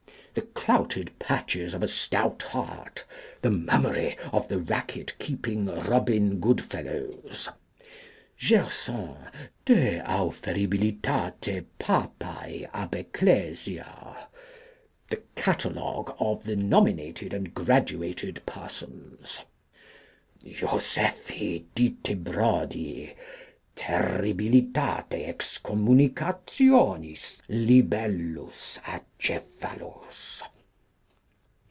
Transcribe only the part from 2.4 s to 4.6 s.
Heart. The Mummery of the